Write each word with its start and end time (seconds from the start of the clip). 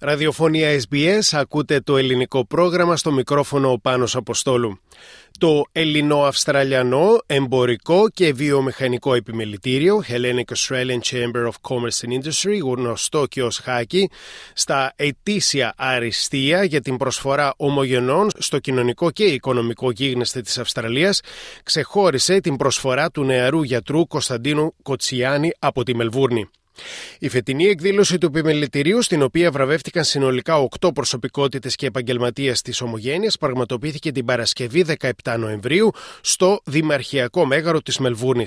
Ραδιοφωνία 0.00 0.80
SBS, 0.88 1.20
ακούτε 1.32 1.80
το 1.80 1.96
ελληνικό 1.96 2.46
πρόγραμμα 2.46 2.96
στο 2.96 3.12
μικρόφωνο 3.12 3.72
ο 3.72 3.78
Πάνος 3.78 4.16
Αποστόλου. 4.16 4.80
Το 5.38 5.64
Ελληνο-Αυστραλιανό 5.72 7.18
Εμπορικό 7.26 8.08
και 8.08 8.32
Βιομηχανικό 8.32 9.14
Επιμελητήριο 9.14 10.02
Hellenic 10.08 10.54
Australian 10.56 10.98
Chamber 11.10 11.46
of 11.46 11.52
Commerce 11.68 12.08
and 12.08 12.22
Industry, 12.22 12.58
γνωστό 12.62 13.26
και 13.26 13.42
ως 13.42 13.58
ΧΑΚΙ, 13.58 14.10
στα 14.52 14.92
ετήσια 14.96 15.74
αριστεία 15.76 16.64
για 16.64 16.80
την 16.80 16.96
προσφορά 16.96 17.54
ομογενών 17.56 18.30
στο 18.38 18.58
κοινωνικό 18.58 19.10
και 19.10 19.24
οικονομικό 19.24 19.90
γίγνεσθε 19.90 20.40
της 20.40 20.58
Αυστραλίας, 20.58 21.20
ξεχώρισε 21.62 22.40
την 22.40 22.56
προσφορά 22.56 23.10
του 23.10 23.24
νεαρού 23.24 23.62
γιατρού 23.62 24.06
Κωνσταντίνου 24.06 24.74
Κοτσιάνη 24.82 25.50
από 25.58 25.82
τη 25.82 25.94
Μελβούρνη. 25.94 26.48
Η 27.18 27.28
φετινή 27.28 27.64
εκδήλωση 27.64 28.18
του 28.18 28.26
επιμελητηρίου, 28.26 29.02
στην 29.02 29.22
οποία 29.22 29.50
βραβεύτηκαν 29.50 30.04
συνολικά 30.04 30.68
8 30.80 30.94
προσωπικότητες 30.94 31.74
και 31.74 31.86
επαγγελματίες 31.86 32.62
της 32.62 32.80
Ομογένειας, 32.80 33.38
πραγματοποιήθηκε 33.38 34.12
την 34.12 34.24
Παρασκευή 34.24 34.84
17 35.22 35.36
Νοεμβρίου 35.38 35.90
στο 36.20 36.60
Δημαρχιακό 36.64 37.46
Μέγαρο 37.46 37.82
της 37.82 37.98
Μελβούρνη. 37.98 38.44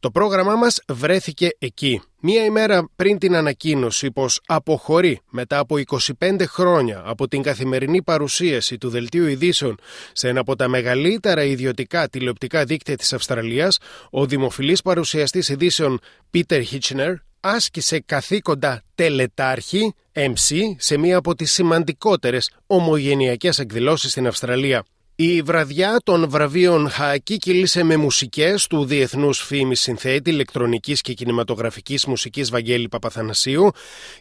Το 0.00 0.10
πρόγραμμά 0.10 0.54
μας 0.54 0.82
βρέθηκε 0.88 1.48
εκεί. 1.58 2.02
Μία 2.22 2.44
ημέρα 2.44 2.88
πριν 2.96 3.18
την 3.18 3.34
ανακοίνωση 3.34 4.10
πως 4.10 4.40
αποχωρεί 4.46 5.20
μετά 5.30 5.58
από 5.58 5.76
25 6.18 6.46
χρόνια 6.46 7.02
από 7.04 7.28
την 7.28 7.42
καθημερινή 7.42 8.02
παρουσίαση 8.02 8.78
του 8.78 8.88
Δελτίου 8.88 9.26
Ειδήσεων 9.26 9.78
σε 10.12 10.28
ένα 10.28 10.40
από 10.40 10.56
τα 10.56 10.68
μεγαλύτερα 10.68 11.44
ιδιωτικά 11.44 12.08
τηλεοπτικά 12.08 12.64
δίκτυα 12.64 12.96
της 12.96 13.12
Αυστραλίας, 13.12 13.78
ο 14.10 14.26
δημοφιλής 14.26 14.82
παρουσιαστής 14.82 15.48
ειδήσεων 15.48 16.00
Πίτερ 16.30 16.62
Χίτσνερ 16.62 17.14
άσκησε 17.40 18.02
καθήκοντα 18.06 18.82
τελετάρχη 18.94 19.94
MC 20.12 20.58
σε 20.76 20.96
μία 20.96 21.16
από 21.16 21.34
τις 21.34 21.52
σημαντικότερες 21.52 22.50
ομογενειακές 22.66 23.58
εκδηλώσεις 23.58 24.10
στην 24.10 24.26
Αυστραλία. 24.26 24.84
Η 25.22 25.42
βραδιά 25.42 25.96
των 26.04 26.28
βραβείων 26.28 26.90
Χακί 26.90 27.36
κυλήσε 27.36 27.82
με 27.82 27.96
μουσικές 27.96 28.66
του 28.66 28.84
διεθνούς 28.84 29.40
φήμης 29.40 29.80
συνθέτη 29.80 30.30
ηλεκτρονικής 30.30 31.00
και 31.00 31.12
κινηματογραφικής 31.12 32.04
μουσικής 32.06 32.50
Βαγγέλη 32.50 32.88
Παπαθανασίου 32.88 33.70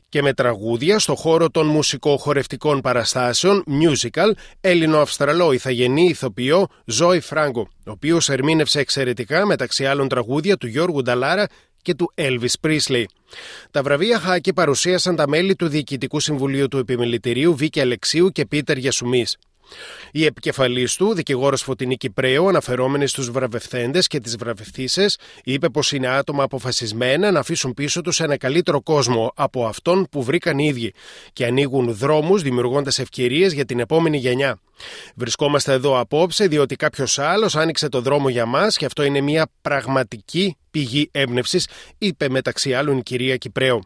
και 0.10 0.22
με 0.22 0.34
τραγούδια 0.34 1.00
στο 1.00 1.16
χώρο 1.16 1.50
των 1.50 1.68
μουσικοχορευτικών 1.68 2.82
παραστάσεων 2.82 3.64
musical 3.68 4.32
Έλληνο-Αυστραλό 4.62 5.52
ηθαγενή 5.52 6.06
ηθοποιό 6.06 6.68
Ζόι 6.86 7.20
Φράγκο, 7.20 7.62
ο 7.62 7.92
οποίος 7.92 8.30
ερμήνευσε 8.30 8.80
εξαιρετικά 8.80 9.46
μεταξύ 9.46 9.86
άλλων 9.86 10.08
τραγούδια 10.08 10.58
του 10.58 10.68
Γιώργου 10.68 11.02
Νταλάρα 11.02 11.48
και 11.82 11.94
του 11.96 12.14
Elvis 12.16 12.68
Presley. 12.68 13.04
Τα 13.72 13.84
βραβεία 13.84 14.20
Χάκη 14.20 14.54
παρουσίασαν 14.54 15.16
τα 15.16 15.28
μέλη 15.28 15.56
του 15.56 15.68
Διοικητικού 15.68 16.20
Συμβουλίου 16.20 16.68
του 16.68 16.78
Επιμελητηρίου 16.78 17.56
Βίκη 17.56 17.82
Αλεξίου 17.82 18.30
και 18.30 18.46
Πίτερ 18.46 18.78
Γιασουμί. 18.78 19.26
Η 20.12 20.26
επικεφαλής 20.26 20.96
του, 20.96 21.14
δικηγόρος 21.14 21.62
Φωτεινή 21.62 21.98
Κυπρέου, 21.98 22.48
αναφερόμενη 22.48 23.08
στους 23.08 23.30
βραβευθέντες 23.30 24.08
και 24.08 24.20
τις 24.20 24.36
βραβευθύσες, 24.36 25.18
είπε 25.44 25.70
πως 25.70 25.92
είναι 25.92 26.08
άτομα 26.08 26.44
αποφασισμένα 26.44 27.32
να 27.32 27.40
αφήσουν 27.40 27.74
πίσω 27.74 28.02
τους 28.02 28.20
ένα 28.20 28.38
καλύτερο 28.38 28.82
κόσμο 28.82 29.32
από 29.36 29.66
αυτόν 29.66 30.08
που 30.12 30.24
βρήκαν 30.24 30.58
οι 30.60 30.66
ίδιοι 30.66 30.94
και 31.34 31.46
ανοίγουν 31.46 31.94
δρόμους 31.94 32.42
δημιουργώντας 32.42 33.00
ευκαιρίες 33.00 33.54
για 33.54 33.66
την 33.66 33.80
επόμενη 33.80 34.18
γενιά. 34.18 34.60
Βρισκόμαστε 35.16 35.74
εδώ 35.74 36.00
απόψε 36.00 36.48
διότι 36.48 36.76
κάποιος 36.76 37.20
άλλος 37.20 37.56
άνοιξε 37.56 37.90
το 37.90 38.02
δρόμο 38.02 38.30
για 38.30 38.46
μας 38.46 38.78
και 38.78 38.86
αυτό 38.86 39.04
είναι 39.04 39.22
μια 39.22 39.48
πραγματική 39.62 40.58
πηγή 40.72 41.10
έμπνευσης, 41.12 41.68
είπε 41.98 42.30
μεταξύ 42.30 42.74
άλλων 42.74 42.98
η 42.98 43.04
κυρία 43.04 43.38
Κυπρέου. 43.38 43.82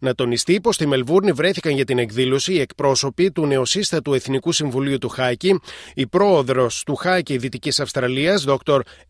Να 0.00 0.14
τονιστεί 0.14 0.60
πως 0.60 0.74
στη 0.74 0.86
Μελβούρνη 0.86 1.32
βρέθηκαν 1.32 1.72
για 1.72 1.84
την 1.84 1.98
εκδήλωση 1.98 2.52
οι 2.52 2.60
εκπρόσωποι 2.60 3.30
του 3.30 3.46
νεοσύστατου 3.46 4.14
Εθνικού 4.14 4.52
Συμβουλίου 4.52 4.98
του 4.98 5.08
Χάκη, 5.08 5.60
η 5.94 6.06
πρόεδρος 6.06 6.82
του 6.82 6.94
Χάκη 6.94 7.36
Δυτικής 7.36 7.80
Αυστραλίας, 7.80 8.44
Δ. 8.44 8.50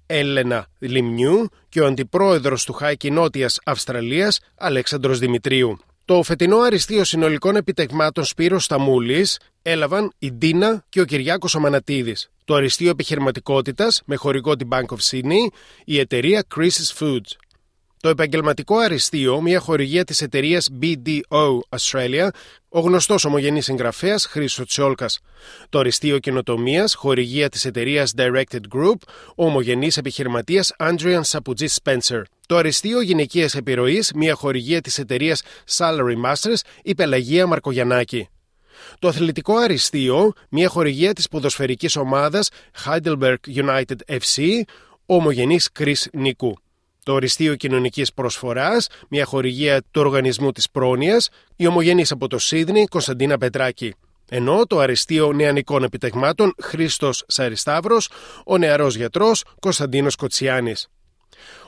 Έλενα 0.07 0.67
Λιμνιού, 0.79 1.49
και 1.69 1.81
ο 1.81 1.87
αντιπρόεδρος 1.87 2.65
του 2.65 2.73
Χάκη 2.73 3.11
Νότιας 3.11 3.61
Αυστραλίας, 3.65 4.41
Αλέξανδρος 4.57 5.19
Δημητρίου. 5.19 5.79
Το 6.05 6.23
φετινό 6.23 6.59
αριστείο 6.59 7.05
συνολικών 7.05 7.57
επιτεγμάτων 7.57 8.25
Σπύρος 8.25 8.65
Σταμούλης 8.65 9.39
έλαβαν 9.63 10.13
η 10.19 10.33
Ντίνα 10.33 10.85
και 10.89 11.01
ο 11.01 11.05
Κυριάκος 11.05 11.55
Αμανατίδη. 11.55 12.17
Το 12.45 12.55
αριστείο 12.55 12.91
επιχειρηματικότητας 12.91 14.03
με 14.07 14.17
χορηγό 14.17 14.57
την 14.57 14.69
Bank 14.71 14.85
of 14.87 14.99
Sydney, 15.11 15.53
η 15.85 15.99
εταιρεία 15.99 16.45
Chris's 16.57 16.99
Foods. 16.99 17.37
Το 18.03 18.09
επαγγελματικό 18.09 18.79
αριστείο, 18.79 19.41
μια 19.41 19.61
χορηγία 19.61 20.05
της 20.05 20.21
εταιρείας 20.21 20.69
BDO 20.83 21.59
Australia, 21.69 22.29
ο 22.69 22.81
γνωστός 22.81 23.25
ομογενής 23.25 23.65
συγγραφέας 23.65 24.27
Χρήσος 24.27 24.67
Τσιόλκας. 24.67 25.21
Το 25.69 25.79
αριστείο 25.79 26.19
καινοτομίας, 26.19 26.95
χορηγία 26.95 27.49
της 27.49 27.65
εταιρείας 27.65 28.13
Directed 28.17 28.61
Group, 28.75 28.95
ο 29.37 29.45
ομογενής 29.45 29.97
επιχειρηματίας 29.97 30.73
Andrian 30.79 31.21
Sapoutji 31.31 31.67
Spencer. 31.83 32.23
Το 32.47 32.57
αριστείο 32.57 33.01
γυναικείας 33.01 33.55
επιρροής, 33.55 34.13
μια 34.15 34.35
χορηγία 34.35 34.81
της 34.81 34.99
εταιρείας 34.99 35.43
Salary 35.77 36.17
Masters, 36.25 36.61
η 36.83 36.95
Πελαγία 36.95 37.47
Μαρκογιαννάκη. 37.47 38.29
Το 38.99 39.09
αθλητικό 39.09 39.57
αριστείο, 39.57 40.33
μια 40.51 40.69
χορηγία 40.69 41.13
της 41.13 41.29
ποδοσφαιρικής 41.29 41.97
ομάδας 41.97 42.51
Heidelberg 42.85 43.37
United 43.55 43.97
FC, 44.07 44.63
ο 45.07 45.15
ομογενής 45.15 45.69
Chris 45.79 46.03
Νίκου. 46.13 46.57
Το 47.11 47.17
Οριστείο 47.17 47.55
Κοινωνικής 47.55 48.13
Προσφοράς, 48.13 48.89
μια 49.09 49.25
χορηγία 49.25 49.83
του 49.91 50.01
Οργανισμού 50.01 50.53
της 50.53 50.71
Πρόνοιας, 50.71 51.29
η 51.57 51.67
Ομογενής 51.67 52.11
από 52.11 52.29
το 52.29 52.39
Σίδνη, 52.39 52.87
Κωνσταντίνα 52.87 53.39
Πετράκη. 53.39 53.95
Ενώ 54.29 54.67
το 54.67 54.79
Αριστείο 54.79 55.33
Νεανικών 55.33 55.83
Επιτεγμάτων 55.83 56.55
Χρήστος 56.63 57.25
Σαριστάβρο, 57.27 57.97
ο 58.47 58.59
νεαρός 58.59 58.95
γιατρός 58.95 59.45
Κωνσταντίνος 59.61 60.17
Κοτσιάνης. 60.17 60.89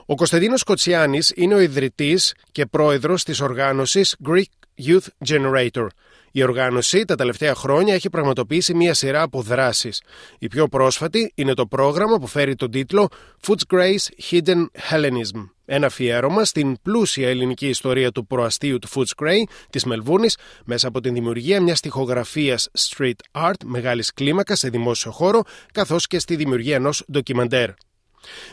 Ο 0.07 0.15
Κωνσταντίνος 0.15 0.63
Κοτσιάνης 0.63 1.33
είναι 1.37 1.55
ο 1.55 1.61
ιδρυτής 1.61 2.35
και 2.53 2.67
πρόεδρος 2.67 3.23
της 3.23 3.41
οργάνωσης 3.41 4.17
Greek 4.29 4.43
Youth 4.87 5.07
Generator, 5.29 5.87
η 6.33 6.43
οργάνωση 6.43 7.05
τα 7.05 7.15
τελευταία 7.15 7.55
χρόνια 7.55 7.95
έχει 7.95 8.11
πραγματοποιήσει 8.11 8.75
μία 8.75 8.95
σειρά 8.95 9.23
από 9.23 9.43
δράσεις. 9.43 10.03
Η 10.39 10.49
πιο 10.49 10.69
πρόσφατη 10.69 11.33
είναι 11.35 11.55
το 11.55 11.67
πρόγραμμα 11.67 12.19
που 12.19 12.27
φέρει 12.27 12.55
τον 12.55 12.71
τίτλο 12.71 13.09
Foods 13.47 13.75
Grace 13.77 14.31
Hidden 14.31 14.67
Hellenism. 14.91 15.49
Ένα 15.65 15.87
αφιέρωμα 15.87 16.45
στην 16.45 16.77
πλούσια 16.83 17.29
ελληνική 17.29 17.69
ιστορία 17.69 18.13
του 18.13 18.27
προαστίου 18.27 18.79
του 18.79 18.89
Foods 18.89 19.25
Gray 19.25 19.43
της 19.71 19.85
Μελβούρνη 19.85 20.29
μέσα 20.65 20.89
από 20.89 21.01
την 21.01 21.15
δημιουργία 21.15 21.61
μιας 21.61 21.81
τοιχογραφία 21.81 22.59
street 22.59 23.13
art 23.33 23.65
μεγάλης 23.65 24.13
κλίμακας 24.13 24.59
σε 24.59 24.69
δημόσιο 24.69 25.11
χώρο, 25.11 25.43
καθώς 25.73 26.07
και 26.07 26.19
στη 26.19 26.37
δημιουργία 26.37 26.75
ενός 26.75 27.05
ντοκιμαντέρ. 27.13 27.71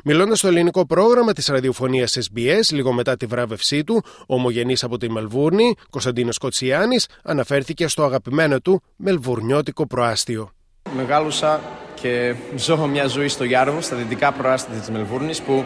Μιλώντας 0.03 0.38
στο 0.38 0.47
ελληνικό 0.47 0.85
πρόγραμμα 0.85 1.34
της 1.34 1.47
ραδιοφωνίας 1.47 2.18
SBS, 2.19 2.62
λίγο 2.72 2.94
μετά 2.94 3.18
τη 3.18 3.25
βράβευσή 3.25 3.84
του, 3.84 4.03
ο 4.19 4.34
ομογενής 4.34 4.84
από 4.84 4.97
τη 4.97 5.09
Μελβούρνη, 5.12 5.74
Κωνσταντίνος 5.90 6.38
Κοτσιάνης, 6.38 7.07
αναφέρθηκε 7.24 7.88
στο 7.88 8.03
αγαπημένο 8.03 8.59
του 8.59 8.81
μελβουρνιώτικο 8.96 9.88
προάστιο. 9.88 10.52
Μεγάλωσα 10.96 11.62
και 12.02 12.35
ζω 12.56 12.88
μια 12.88 13.08
ζωή 13.08 13.28
στο 13.28 13.44
Γιάρβο, 13.44 13.81
στα 13.81 13.96
δυτικά 13.96 14.31
προάστια 14.31 14.75
της 14.75 14.90
Μελβούρνης, 14.90 15.41
που 15.41 15.66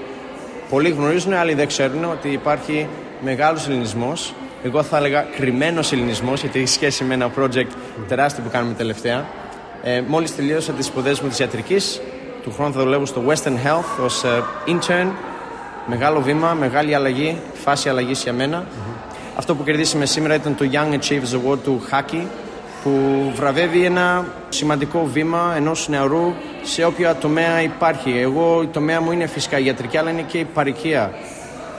πολλοί 0.69 0.89
γνωρίζουν, 0.89 1.33
άλλοι 1.33 1.53
δεν 1.53 1.67
ξέρουν 1.67 2.03
ότι 2.03 2.29
υπάρχει 2.29 2.87
μεγάλος 3.23 3.67
ελληνισμός. 3.67 4.33
Εγώ 4.63 4.83
θα 4.83 4.97
έλεγα 4.97 5.21
κρυμμένος 5.21 5.91
ελληνισμός, 5.91 6.41
γιατί 6.41 6.59
έχει 6.59 6.67
σχέση 6.67 7.03
με 7.03 7.13
ένα 7.13 7.31
project 7.37 7.67
τεράστιο 8.07 8.43
που 8.43 8.49
κάνουμε 8.49 8.73
τελευταία. 8.73 9.25
Ε, 9.83 10.01
Μόλις 10.01 10.35
τελείωσα 10.35 10.73
τις 10.73 10.85
σπουδές 10.85 11.19
μου 11.19 11.29
της 11.29 11.39
ιατρικής, 11.39 12.01
του 12.43 12.51
χρόνου 12.51 12.73
θα 12.73 12.79
δουλεύω 12.79 13.05
στο 13.05 13.21
Western 13.27 13.67
Health 13.67 14.03
ως 14.03 14.23
uh, 14.25 14.69
intern. 14.69 15.07
Μεγάλο 15.85 16.21
βήμα, 16.21 16.53
μεγάλη 16.53 16.95
αλλαγή, 16.95 17.37
φάση 17.53 17.89
αλλαγής 17.89 18.23
για 18.23 18.33
μένα. 18.33 18.63
Mm-hmm. 18.63 19.13
Αυτό 19.37 19.55
που 19.55 19.63
κερδίσαμε 19.63 20.05
σήμερα 20.05 20.33
ήταν 20.35 20.55
το 20.55 20.65
Young 20.71 20.93
Achievers 20.93 21.51
Award 21.51 21.57
του 21.63 21.81
Hockey 21.91 22.25
που 22.83 22.91
βραβεύει 23.35 23.85
ένα 23.85 24.25
σημαντικό 24.49 25.09
βήμα 25.13 25.53
ενός 25.55 25.87
νεαρού 25.87 26.33
σε 26.63 26.85
όποια 26.85 27.15
τομέα 27.15 27.61
υπάρχει. 27.61 28.17
Εγώ 28.17 28.61
η 28.63 28.67
τομέα 28.67 29.01
μου 29.01 29.11
είναι 29.11 29.27
φυσικά 29.27 29.59
η 29.59 29.65
ιατρική 29.65 29.97
αλλά 29.97 30.09
είναι 30.09 30.21
και 30.21 30.37
η 30.37 30.43
παρικία. 30.43 31.11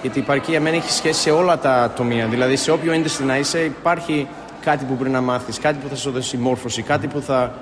Γιατί 0.03 0.19
η 0.19 0.23
παρικία 0.23 0.61
μεν 0.61 0.75
έχει 0.75 0.93
σχέση 0.93 1.21
σε 1.21 1.31
όλα 1.31 1.59
τα 1.59 1.93
τομεία. 1.97 2.27
Δηλαδή 2.27 2.57
σε 2.57 2.71
όποιο 2.71 2.93
industry 2.93 3.25
να 3.27 3.39
είσαι 3.39 3.59
υπάρχει 3.59 4.29
κάτι 4.65 4.85
που 4.85 4.95
πρέπει 4.95 5.11
να 5.11 5.21
μάθεις, 5.21 5.59
κάτι 5.59 5.79
που 5.83 5.89
θα 5.89 5.97
σου 5.97 6.11
δώσει 6.11 6.37
μόρφωση, 6.37 6.83
κάτι 6.83 7.07
που 7.07 7.21
θα 7.21 7.53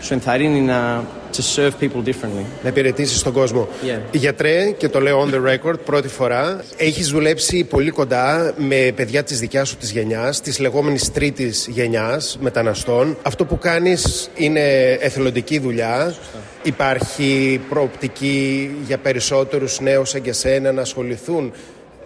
σου 0.00 0.12
ενθαρρύνει 0.12 0.60
να 0.60 1.04
to 1.32 1.40
serve 1.56 1.70
people 1.80 2.08
differently. 2.08 2.44
Να 2.62 2.68
υπηρετήσεις 2.68 3.22
τον 3.22 3.32
κόσμο. 3.32 3.68
Yeah. 3.82 3.98
Γιατρέ, 4.10 4.70
και 4.70 4.88
το 4.88 5.00
λέω 5.00 5.28
on 5.28 5.34
the 5.34 5.52
record 5.52 5.78
πρώτη 5.84 6.08
φορά, 6.08 6.64
έχεις 6.76 7.08
δουλέψει 7.08 7.64
πολύ 7.64 7.90
κοντά 7.90 8.54
με 8.56 8.92
παιδιά 8.96 9.22
της 9.22 9.38
δικιάς 9.38 9.68
σου 9.68 9.76
της 9.76 9.90
γενιάς, 9.90 10.40
της 10.40 10.58
λεγόμενης 10.58 11.12
τρίτης 11.12 11.66
γενιάς 11.70 12.38
μεταναστών. 12.40 13.16
Αυτό 13.22 13.44
που 13.44 13.58
κάνεις 13.58 14.30
είναι 14.34 14.92
εθελοντική 15.00 15.58
δουλειά. 15.58 16.14
Υπάρχει 16.62 17.60
προοπτική 17.68 18.70
για 18.86 18.98
περισσότερους 18.98 19.80
νέους 19.80 20.08
σαν 20.08 20.22
και 20.22 20.32
σένα 20.32 20.72
να 20.72 20.80
ασχοληθούν 20.80 21.52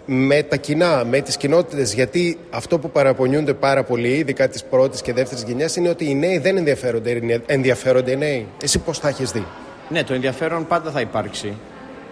με 0.05 0.43
τα 0.43 0.55
κοινά, 0.55 1.05
με 1.05 1.19
τις 1.19 1.37
κοινότητες 1.37 1.93
γιατί 1.93 2.37
αυτό 2.49 2.79
που 2.79 2.91
παραπονιούνται 2.91 3.53
πάρα 3.53 3.83
πολύ 3.83 4.07
ειδικά 4.07 4.47
της 4.47 4.63
πρώτης 4.63 5.01
και 5.01 5.13
δεύτερης 5.13 5.43
γενιάς 5.43 5.75
είναι 5.75 5.89
ότι 5.89 6.09
οι 6.09 6.15
νέοι 6.15 6.37
δεν 6.37 6.57
ενδιαφέρονται, 6.57 7.41
ενδιαφέρονται 7.45 8.11
οι 8.11 8.15
νέοι. 8.15 8.47
Εσύ 8.63 8.79
πώς 8.79 8.99
θα 8.99 9.07
έχεις 9.07 9.31
δει; 9.31 9.45
Ναι, 9.89 10.03
το 10.03 10.13
ενδιαφέρον 10.13 10.67
πάντα 10.67 10.91
θα 10.91 11.01
υπάρξει. 11.01 11.53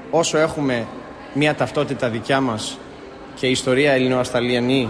Όσο 0.09 0.37
έχουμε 0.37 0.87
μια 1.33 1.55
ταυτότητα 1.55 2.09
δικιά 2.09 2.39
μας 2.39 2.77
και 3.35 3.47
η 3.47 3.51
ιστορία 3.51 3.91
ελληνοασταλιανή 3.91 4.89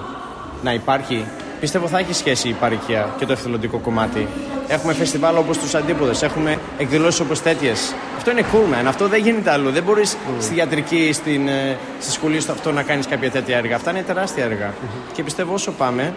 να 0.63 0.73
υπάρχει, 0.73 1.25
πιστεύω 1.59 1.87
θα 1.87 1.99
έχει 1.99 2.13
σχέση 2.13 2.49
η 2.49 2.53
παροικία 2.53 3.13
και 3.17 3.25
το 3.25 3.31
εθελοντικό 3.31 3.77
κομμάτι. 3.77 4.27
Έχουμε 4.71 4.93
φεστιβάλ 4.93 5.37
όπως 5.37 5.57
τους 5.57 5.75
Αντίποδες, 5.75 6.21
έχουμε 6.21 6.57
εκδηλώσεις 6.77 7.19
όπως 7.19 7.41
τέτοιες. 7.41 7.93
Αυτό 8.17 8.31
είναι 8.31 8.45
cool, 8.53 8.73
man. 8.73 8.85
Αυτό 8.87 9.07
δεν 9.07 9.21
γίνεται 9.21 9.51
αλλού. 9.51 9.69
Δεν 9.71 9.83
μπορείς 9.83 10.13
mm. 10.13 10.17
στη 10.39 10.55
ιατρική, 10.55 11.09
στην, 11.13 11.47
ε, 11.47 11.77
στη 11.99 12.11
σχολή 12.11 12.39
στο 12.39 12.51
αυτό 12.51 12.71
να 12.71 12.83
κάνεις 12.83 13.07
κάποια 13.07 13.31
τέτοια 13.31 13.57
έργα. 13.57 13.75
Αυτά 13.75 13.91
είναι 13.91 14.01
τεράστια 14.01 14.43
έργα. 14.43 14.69
Mm-hmm. 14.69 15.11
Και 15.13 15.23
πιστεύω 15.23 15.53
όσο 15.53 15.71
πάμε, 15.71 16.13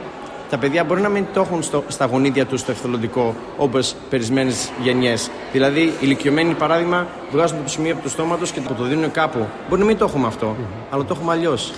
τα 0.51 0.59
παιδιά 0.59 0.85
μπορεί 0.85 1.01
να 1.01 1.09
μην 1.09 1.25
το 1.33 1.41
έχουν 1.41 1.63
στο, 1.63 1.85
στα 1.89 2.05
γονίδια 2.05 2.47
τους 2.47 2.61
στο 2.61 2.71
ευθελοντικό 2.71 3.35
όπως 3.57 3.95
περισμένες 4.11 4.71
γενιές. 4.83 5.31
Δηλαδή, 5.53 5.81
οι 5.81 5.93
ηλικιωμένοι, 6.01 6.55
παράδειγμα, 6.55 7.07
βγάζουν 7.33 7.57
το 7.57 7.63
ψημί 7.65 7.91
από 7.91 8.03
το 8.03 8.09
στόμα 8.09 8.37
τους 8.37 8.51
και 8.51 8.61
το 8.79 8.85
δίνουν 8.85 9.11
κάπου. 9.11 9.47
Μπορεί 9.69 9.81
να 9.81 9.87
μην 9.87 9.99
το 9.99 10.05
έχουμε 10.05 10.27
αυτό, 10.27 10.57
mm-hmm. 10.59 10.87
αλλά 10.91 11.05
το 11.05 11.15
έχουμε 11.17 11.33
αλλιώς. 11.33 11.73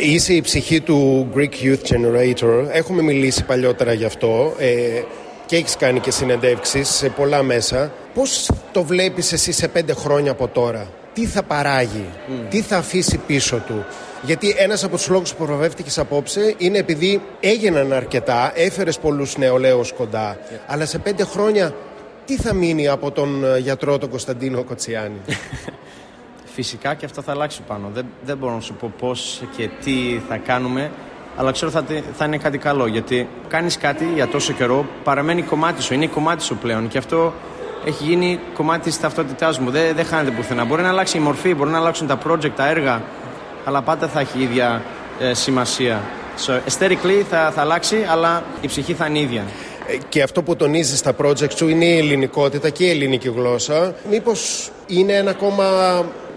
Είσαι 0.00 0.32
η 0.32 0.40
ψυχή 0.40 0.80
του 0.80 1.28
Greek 1.36 1.64
Youth 1.64 1.94
Generator. 1.94 2.66
Έχουμε 2.72 3.02
μιλήσει 3.02 3.44
παλιότερα 3.44 3.92
γι' 3.92 4.04
αυτό. 4.04 4.54
Ε, 4.58 5.02
και 5.50 5.56
έχεις 5.56 5.76
κάνει 5.76 6.00
και 6.00 6.10
συνεντεύξεις 6.10 6.88
σε 6.88 7.08
πολλά 7.08 7.42
μέσα. 7.42 7.92
Πώς 8.14 8.50
το 8.72 8.82
βλέπεις 8.82 9.32
εσύ 9.32 9.52
σε 9.52 9.68
πέντε 9.68 9.94
χρόνια 9.94 10.30
από 10.30 10.48
τώρα, 10.48 10.88
τι 11.12 11.26
θα 11.26 11.42
παράγει, 11.42 12.08
τι 12.50 12.62
θα 12.62 12.76
αφήσει 12.76 13.18
πίσω 13.26 13.56
του; 13.66 13.84
Γιατί 14.22 14.54
ένας 14.58 14.84
από 14.84 14.96
τους 14.96 15.08
λόγους 15.08 15.34
που 15.34 15.44
προβεύτηκες 15.44 15.98
απόψε 15.98 16.54
είναι 16.58 16.78
επειδή 16.78 17.22
έγιναν 17.40 17.92
αρκετά, 17.92 18.52
έφερες 18.54 18.98
πολλούς 18.98 19.36
νεολαίους 19.36 19.92
κοντά, 19.92 20.38
αλλά 20.66 20.86
σε 20.86 20.98
πέντε 20.98 21.24
χρόνια 21.24 21.74
τι 22.24 22.36
θα 22.36 22.54
μείνει 22.54 22.88
από 22.88 23.10
τον 23.10 23.44
ε, 23.44 23.58
γιατρό 23.58 23.98
τον 23.98 24.10
Κωνσταντίνο 24.10 24.62
Κοτσιάνη; 24.62 25.20
Φυσικά 26.54 26.94
και 26.94 27.04
αυτό 27.04 27.22
θα 27.22 27.32
αλλάξει 27.32 27.62
πάνω. 27.66 27.90
Δεν, 27.94 28.06
δεν 28.24 28.36
μπορώ 28.36 28.54
να 28.54 28.60
σου 28.60 28.74
πω 28.74 28.92
πώς 28.98 29.42
και 29.56 29.70
τι 29.84 30.20
θα 30.28 30.36
κάνουμε 30.36 30.90
αλλά 31.40 31.52
ξέρω 31.52 31.70
θα, 31.70 31.84
θα 32.16 32.24
είναι 32.24 32.36
κάτι 32.36 32.58
καλό 32.58 32.86
γιατί 32.86 33.28
κάνεις 33.48 33.78
κάτι 33.78 34.04
για 34.14 34.28
τόσο 34.28 34.52
καιρό, 34.52 34.86
παραμένει 35.04 35.42
κομμάτι 35.42 35.82
σου, 35.82 35.94
είναι 35.94 36.06
κομμάτι 36.06 36.42
σου 36.42 36.56
πλέον 36.56 36.88
και 36.88 36.98
αυτό 36.98 37.32
έχει 37.84 38.04
γίνει 38.04 38.38
κομμάτι 38.54 38.80
της 38.82 39.00
ταυτότητάς 39.00 39.58
μου. 39.58 39.70
Δεν, 39.70 39.94
δεν 39.94 40.04
χάνεται 40.04 40.30
πουθενά. 40.30 40.64
Μπορεί 40.64 40.82
να 40.82 40.88
αλλάξει 40.88 41.16
η 41.16 41.20
μορφή, 41.20 41.54
μπορεί 41.54 41.70
να 41.70 41.78
αλλάξουν 41.78 42.06
τα 42.06 42.18
project, 42.26 42.50
τα 42.56 42.68
έργα, 42.68 43.02
αλλά 43.64 43.82
πάντα 43.82 44.08
θα 44.08 44.20
έχει 44.20 44.42
ίδια 44.42 44.82
ε, 45.20 45.34
σημασία. 45.34 46.00
So, 46.46 46.52
aesthetically 46.52 47.22
θα, 47.30 47.50
θα 47.54 47.60
αλλάξει, 47.60 48.06
αλλά 48.10 48.42
η 48.60 48.66
ψυχή 48.66 48.94
θα 48.94 49.06
είναι 49.06 49.18
ίδια. 49.18 49.44
Ε, 49.86 49.96
και 50.08 50.22
αυτό 50.22 50.42
που 50.42 50.56
τονίζεις 50.56 50.98
στα 50.98 51.14
project 51.22 51.56
σου 51.56 51.68
είναι 51.68 51.84
η 51.84 51.98
ελληνικότητα 51.98 52.70
και 52.70 52.84
η 52.84 52.90
ελληνική 52.90 53.28
γλώσσα. 53.28 53.94
Μήπως 54.10 54.70
είναι 54.86 55.12
ένα 55.12 55.30
ακόμα 55.30 55.64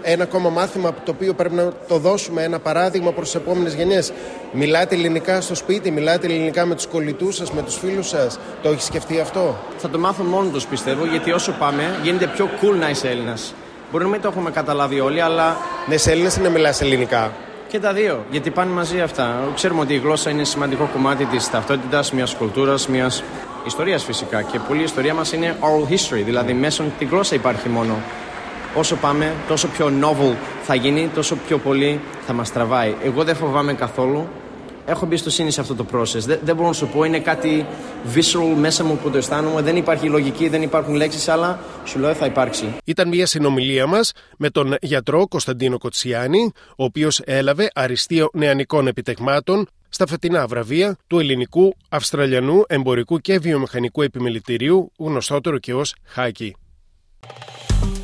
ένα 0.04 0.22
ακόμα 0.22 0.50
μάθημα 0.50 0.94
το 1.04 1.10
οποίο 1.10 1.34
πρέπει 1.34 1.54
να 1.54 1.72
το 1.88 1.98
δώσουμε 1.98 2.42
ένα 2.42 2.58
παράδειγμα 2.58 3.12
προς 3.12 3.24
τις 3.24 3.34
επόμενες 3.34 3.74
γενιές. 3.74 4.12
Μιλάτε 4.52 4.94
ελληνικά 4.94 5.40
στο 5.40 5.54
σπίτι, 5.54 5.90
μιλάτε 5.90 6.26
ελληνικά 6.26 6.64
με 6.66 6.74
τους 6.74 6.86
κολλητούς 6.86 7.36
σας, 7.36 7.52
με 7.52 7.62
τους 7.62 7.76
φίλους 7.76 8.08
σας. 8.08 8.38
Το 8.62 8.68
έχεις 8.68 8.84
σκεφτεί 8.84 9.20
αυτό; 9.20 9.56
Θα 9.78 9.88
το 9.88 9.98
μάθουν 9.98 10.26
μόνος 10.26 10.52
τους 10.52 10.66
πιστεύω 10.66 11.06
γιατί 11.06 11.32
όσο 11.32 11.52
πάμε 11.52 11.98
γίνεται 12.02 12.26
πιο 12.26 12.48
cool 12.60 12.74
να 12.78 12.90
είσαι 12.90 13.08
Έλληνας. 13.08 13.54
Μπορεί 13.92 14.04
να 14.04 14.10
μην 14.10 14.20
το 14.20 14.28
έχουμε 14.28 14.50
καταλάβει 14.50 15.00
όλοι, 15.00 15.20
αλλά. 15.20 15.56
Ναι, 15.88 15.96
σε 15.96 16.10
Έλληνες 16.10 16.36
ή 16.36 16.40
να 16.40 16.48
μιλάς 16.48 16.80
ελληνικά; 16.80 17.32
Και 17.68 17.80
τα 17.80 17.92
δύο. 17.92 18.24
Γιατί 18.30 18.50
πάνε 18.50 18.70
μαζί 18.70 19.00
αυτά. 19.00 19.48
Ξέρουμε 19.54 19.80
ότι 19.80 19.94
η 19.94 19.98
γλώσσα 19.98 20.30
είναι 20.30 20.44
σημαντικό 20.44 20.88
κομμάτι 20.92 21.24
της 21.24 21.50
ταυτότητας, 21.50 22.12
μιας 22.12 22.34
κουλτούρας, 22.34 22.88
μιας 22.88 23.22
ιστορίας 23.66 24.04
φυσικά. 24.04 24.42
Και 24.42 24.58
πολλή 24.68 24.82
ιστορία 24.82 25.14
μας 25.14 25.32
είναι 25.32 25.56
oral 25.60 25.92
history. 25.92 26.22
Δηλαδή, 26.24 26.52
μέσω 26.52 26.84
τη 26.98 27.04
γλώσσα 27.04 27.34
υπάρχει 27.34 27.68
μόνο 27.68 27.96
όσο 28.74 28.96
πάμε, 28.96 29.34
τόσο 29.48 29.68
πιο 29.68 29.92
novel 30.00 30.36
θα 30.62 30.74
γίνει, 30.74 31.10
τόσο 31.14 31.36
πιο 31.46 31.58
πολύ 31.58 32.00
θα 32.26 32.32
μας 32.32 32.52
τραβάει. 32.52 32.94
Εγώ 33.04 33.24
δεν 33.24 33.36
φοβάμαι 33.36 33.74
καθόλου. 33.74 34.28
Έχω 34.86 35.04
εμπιστοσύνη 35.04 35.50
σε 35.50 35.60
αυτό 35.60 35.74
το 35.74 35.86
process. 35.92 36.18
Δεν, 36.18 36.38
δεν 36.44 36.54
μπορώ 36.56 36.68
να 36.68 36.74
σου 36.74 36.88
πω, 36.88 37.04
είναι 37.04 37.18
κάτι 37.18 37.66
visceral 38.14 38.56
μέσα 38.56 38.84
μου 38.84 38.96
που 38.96 39.10
το 39.10 39.18
αισθάνομαι. 39.18 39.62
Δεν 39.62 39.76
υπάρχει 39.76 40.08
λογική, 40.08 40.48
δεν 40.48 40.62
υπάρχουν 40.62 40.94
λέξεις, 40.94 41.28
αλλά 41.28 41.58
σου 41.84 41.98
λέω 41.98 42.14
θα 42.14 42.26
υπάρξει. 42.26 42.74
Ήταν 42.84 43.08
μια 43.08 43.26
συνομιλία 43.26 43.86
μας 43.86 44.12
με 44.38 44.50
τον 44.50 44.76
γιατρό 44.80 45.28
Κωνσταντίνο 45.28 45.78
Κοτσιάνη, 45.78 46.52
ο 46.76 46.84
οποίος 46.84 47.20
έλαβε 47.24 47.70
αριστείο 47.74 48.28
νεανικών 48.32 48.86
επιτεγμάτων 48.86 49.68
στα 49.88 50.06
φετινά 50.06 50.46
βραβεία 50.46 50.96
του 51.06 51.18
Ελληνικού, 51.18 51.74
Αυστραλιανού, 51.88 52.62
Εμπορικού 52.66 53.18
και 53.18 53.38
Βιομηχανικού 53.38 54.02
Επιμελητηρίου, 54.02 54.92
γνωστότερο 54.98 55.58
και 55.58 55.74
ως 55.74 55.94
Χάκη. 56.04 56.56